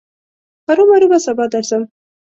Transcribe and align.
هرو 0.67 0.83
مرو 0.89 1.07
به 1.11 1.17
سبا 1.25 1.45
درځم. 1.53 1.83